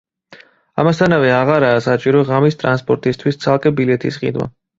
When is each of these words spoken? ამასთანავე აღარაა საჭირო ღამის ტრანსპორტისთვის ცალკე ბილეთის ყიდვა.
ამასთანავე 0.83 1.29
აღარაა 1.39 1.83
საჭირო 1.89 2.23
ღამის 2.31 2.59
ტრანსპორტისთვის 2.63 3.39
ცალკე 3.45 3.75
ბილეთის 3.83 4.21
ყიდვა. 4.25 4.51